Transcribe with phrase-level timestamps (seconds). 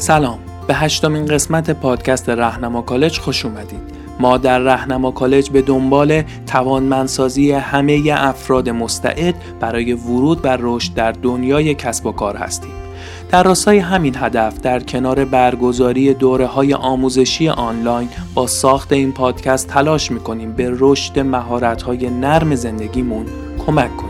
[0.00, 0.38] سلام.
[0.66, 3.80] به هشتمین قسمت پادکست رهنما کالج خوش اومدید.
[4.20, 11.12] ما در رهنما کالج به دنبال توانمندسازی همه افراد مستعد برای ورود و رشد در
[11.12, 12.70] دنیای کسب و کار هستیم.
[13.30, 19.68] در راستای همین هدف در کنار برگزاری دوره های آموزشی آنلاین با ساخت این پادکست
[19.68, 23.26] تلاش می‌کنیم به رشد مهارت های نرم زندگیمون
[23.66, 24.09] کمک کنیم.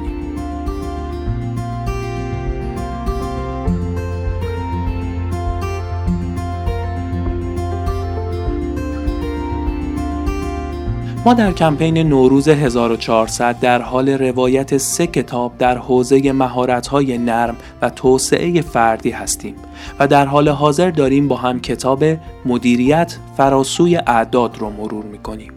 [11.24, 17.90] ما در کمپین نوروز 1400 در حال روایت سه کتاب در حوزه مهارت‌های نرم و
[17.90, 19.54] توسعه فردی هستیم
[19.98, 22.04] و در حال حاضر داریم با هم کتاب
[22.44, 25.52] مدیریت فراسوی اعداد رو مرور می‌کنیم.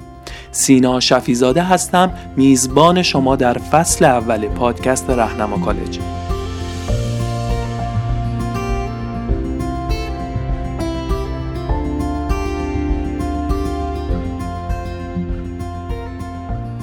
[0.52, 6.00] سینا شفیزاده هستم میزبان شما در فصل اول پادکست رهنما کالج.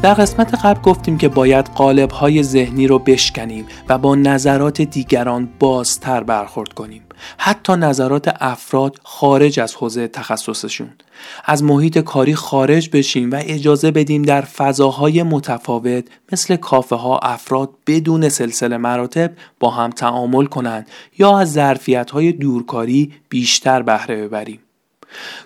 [0.02, 5.48] در قسمت قبل گفتیم که باید قالب های ذهنی رو بشکنیم و با نظرات دیگران
[5.58, 7.02] بازتر برخورد کنیم.
[7.38, 10.90] حتی نظرات افراد خارج از حوزه تخصصشون.
[11.44, 17.70] از محیط کاری خارج بشیم و اجازه بدیم در فضاهای متفاوت مثل کافه ها افراد
[17.86, 24.60] بدون سلسله مراتب با هم تعامل کنند یا از ظرفیت های دورکاری بیشتر بهره ببریم.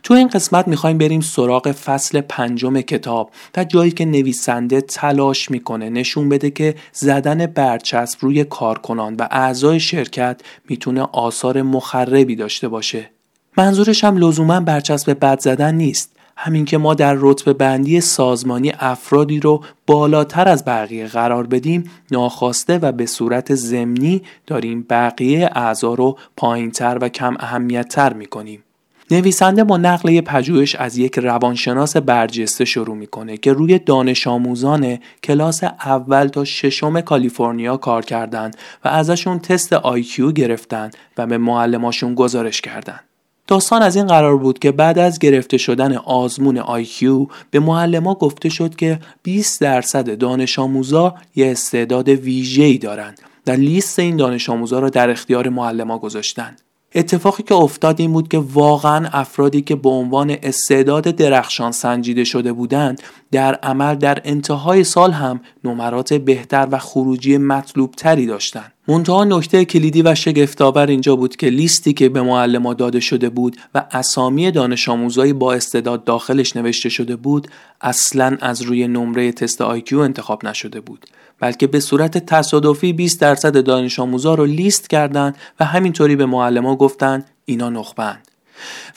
[0.03, 5.91] تو این قسمت می‌خوایم بریم سراغ فصل پنجم کتاب و جایی که نویسنده تلاش می‌کنه
[5.91, 13.11] نشون بده که زدن برچسب روی کارکنان و اعضای شرکت می‌تونه آثار مخربی داشته باشه.
[13.59, 16.11] منظورش هم لزوما برچسب بد زدن نیست.
[16.36, 22.79] همین که ما در رتبه بندی سازمانی افرادی رو بالاتر از بقیه قرار بدیم ناخواسته
[22.79, 28.64] و به صورت ضمنی داریم بقیه اعضا رو پایینتر و کم اهمیتتر می‌کنیم.
[29.11, 35.65] نویسنده با نقل پژوهش از یک روانشناس برجسته شروع می‌کنه که روی دانش آموزان کلاس
[35.65, 42.61] اول تا ششم کالیفرنیا کار کردند و ازشون تست IQ گرفتن و به معلماشون گزارش
[42.61, 43.01] کردند.
[43.47, 48.48] داستان از این قرار بود که بعد از گرفته شدن آزمون IQ به معلما گفته
[48.48, 54.79] شد که 20 درصد دانش آموزا یه استعداد ویژه‌ای دارند و لیست این دانش آموزا
[54.79, 56.61] را در اختیار معلما گذاشتند.
[56.95, 62.53] اتفاقی که افتاد این بود که واقعا افرادی که به عنوان استعداد درخشان سنجیده شده
[62.53, 68.73] بودند در عمل در انتهای سال هم نمرات بهتر و خروجی مطلوب تری داشتند.
[68.89, 73.57] منتها نکته کلیدی و شگفتآور اینجا بود که لیستی که به معلما داده شده بود
[73.75, 77.49] و اسامی دانش آموزایی با استعداد داخلش نوشته شده بود
[77.81, 81.07] اصلا از روی نمره تست آیکیو انتخاب نشده بود
[81.45, 86.77] بلکه به صورت تصادفی 20 درصد دانش آموزا رو لیست کردند و همینطوری به معلما
[86.77, 88.29] گفتن اینا نخبند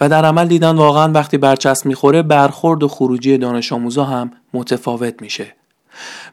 [0.02, 5.22] و در عمل دیدن واقعا وقتی برچسب می‌خوره برخورد و خروجی دانش آموزا هم متفاوت
[5.22, 5.56] میشه.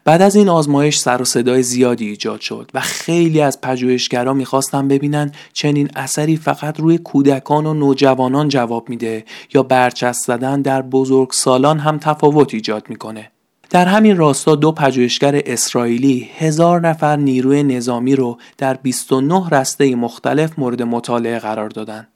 [0.05, 4.87] بعد از این آزمایش سر و صدای زیادی ایجاد شد و خیلی از پژوهشگران می‌خواستن
[4.87, 11.79] ببینن چنین اثری فقط روی کودکان و نوجوانان جواب میده یا برچسب زدن در بزرگسالان
[11.79, 13.31] هم تفاوت ایجاد می‌کنه.
[13.69, 20.59] در همین راستا دو پژوهشگر اسرائیلی هزار نفر نیروی نظامی رو در 29 رسته مختلف
[20.59, 22.07] مورد مطالعه قرار دادند.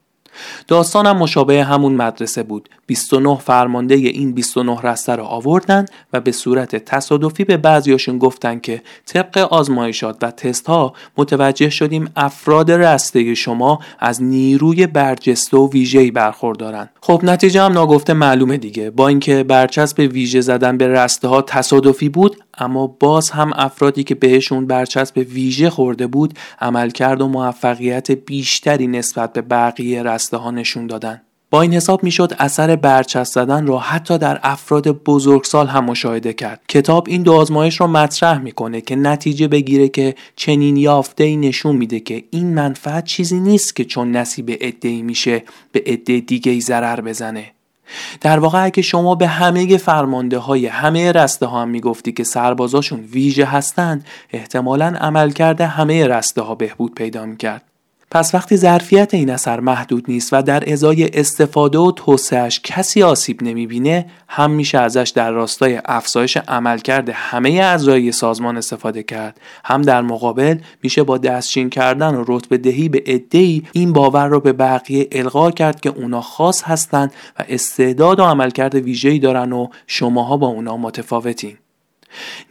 [0.68, 6.76] داستانم مشابه همون مدرسه بود 29 فرمانده این 29 رسته رو آوردن و به صورت
[6.76, 13.80] تصادفی به بعضیاشون گفتن که طبق آزمایشات و تست ها متوجه شدیم افراد رسته شما
[14.00, 18.90] از نیروی برجسته و ویژه‌ای برخوردارن خب نتیجه هم ناگفته معلومه دیگه.
[18.90, 24.16] با اینکه برچسب ویژه زدن به رسته ها تصادفی بود اما باز هم افرادی که
[24.16, 30.88] بهشون برچسب ویژه خورده بود عملکرد و موفقیت بیشتری نسبت به بقیه رسته ها نشون
[30.88, 31.22] دادن.
[31.52, 36.62] با این حساب می‌شد اثر برچسب زدن را حتی در افراد بزرگسال هم مشاهده کرد.
[36.68, 41.76] کتاب این دو آزمایش را مطرح می‌کنه که نتیجه بگیره که چنین یافته ای نشون
[41.76, 46.62] میده که این منفعت چیزی نیست که چون نصیب عده میشه به عده دیگه ای
[46.62, 47.52] ضرر بزنه.
[48.22, 53.00] در واقع اگه شما به همه فرمانده های همه رسته ها هم می‌گفتی که سربازاشون
[53.00, 57.69] ویژه هستند احتمالا عملکرد همه رسته ها بهبود پیدا می‌کرد.
[58.12, 63.44] پس وقتی ظرفیت این اثر محدود نیست و در ازای استفاده و توسعهش کسی آسیب
[63.44, 69.40] نمی‌بینه هم میشه ازش در راستای افزایش عملکرد همه اعضای سازمان استفاده کرد.
[69.66, 74.40] هم در مقابل میشه با دستچین کردن و رتبه دهی به عدهای این باور رو
[74.40, 79.68] به بقیه القا کرد که اونا خاص هستند و استعداد و عملکرد ویژه‌ای دارن و
[79.88, 81.58] شماها با اونا متفاوتین.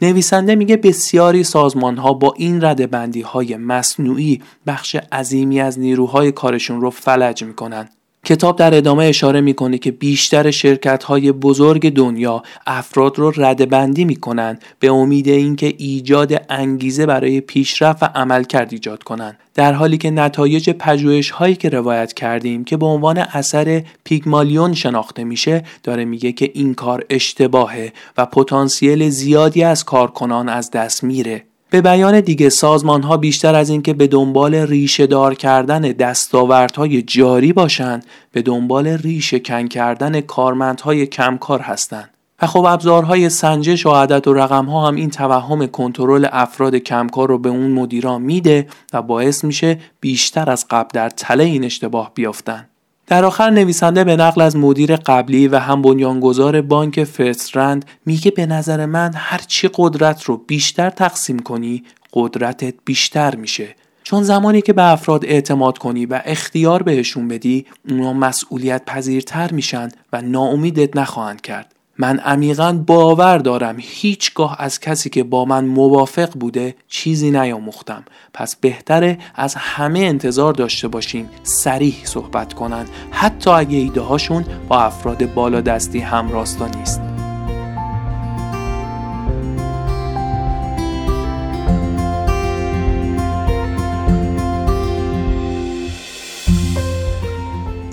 [0.01, 6.31] نویسنده میگه بسیاری سازمان ها با این رده بندی های مصنوعی بخش عظیمی از نیروهای
[6.31, 7.89] کارشون رو فلج می‌کنن.
[8.25, 14.59] کتاب در ادامه اشاره می‌کنه که بیشتر شرکت های بزرگ دنیا افراد رو ردبندی می‌کنن
[14.79, 19.37] به امید اینکه ایجاد انگیزه برای پیشرفت و عملکرد ایجاد کنند.
[19.53, 25.23] در حالی که نتایج پژوهش هایی که روایت کردیم که به عنوان اثر پیگمالیون شناخته
[25.23, 31.48] میشه داره میگه که این کار اشتباهه و پتانسیل زیادی از کارکنان از دست میره.
[31.71, 37.53] به بیان دیگه سازمان ها بیشتر از اینکه به دنبال ریشه دار کردن دستاوردهای جاری
[37.53, 42.09] باشند به دنبال ریشه کن کردن کارمندهای کمکار هستند.
[42.41, 47.27] و خب ابزارهای سنجش و عدد و رقم ها هم این توهم کنترل افراد کمکار
[47.27, 52.11] رو به اون مدیران میده و باعث میشه بیشتر از قبل در تله این اشتباه
[52.15, 52.68] بیافتن.
[53.09, 58.45] در آخر نویسنده به نقل از مدیر قبلی و هم بنیانگذار بانک فرسترند میگه به
[58.45, 61.83] نظر من هرچی قدرت رو بیشتر تقسیم کنی
[62.13, 63.75] قدرتت بیشتر میشه.
[64.03, 69.89] چون زمانی که به افراد اعتماد کنی و اختیار بهشون بدی اونا مسئولیت پذیرتر میشن
[70.13, 71.75] و ناامیدت نخواهند کرد.
[72.01, 78.03] من عمیقا باور دارم هیچگاه از کسی که با من موافق بوده چیزی نیاموختم.
[78.33, 84.81] پس بهتره از همه انتظار داشته باشیم سریح صحبت کنند حتی اگه ایده هاشون با
[84.81, 87.08] افراد بالادستی همراستا نیست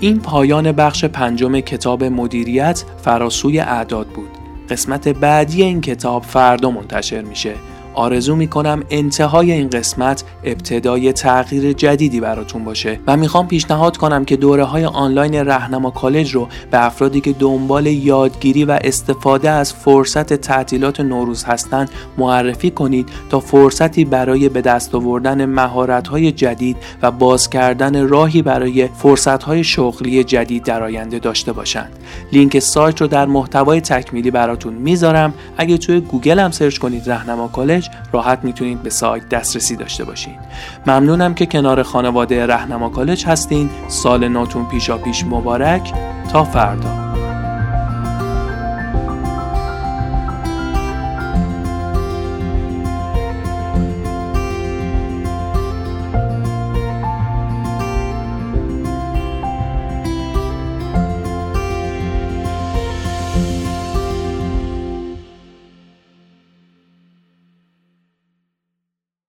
[0.06, 4.28] این پایان بخش پنجم کتاب مدیریت فراسوی اعداد بود.
[4.70, 7.54] قسمت بعدی این کتاب فردا منتشر میشه.
[7.96, 14.36] آرزو می‌کنم انتهای این قسمت ابتدای تغییر جدیدی براتون باشه و می‌خوام پیشنهاد کنم که
[14.36, 20.32] دوره های آنلاین رهنما کالج رو به افرادی که دنبال یادگیری و استفاده از فرصت
[20.32, 27.10] تعطیلات نوروز هستند معرفی کنید تا فرصتی برای به دست آوردن مهارت های جدید و
[27.10, 31.92] باز کردن راهی برای فرصت های شغلی جدید در آینده داشته باشند.
[32.32, 35.34] لینک سایت رو در محتوای تکمیلی براتون می‌ذارم.
[35.56, 40.34] اگه توی گوگل هم search کنید رهنما کالج راحت می‌تونید به سایت دسترسی داشته باشین.
[40.86, 43.70] ممنونم که کنار خانواده رهنما کالج هستین.
[43.88, 45.92] سال نوتون پیشا پیش مبارک.
[46.32, 47.05] تا فردا.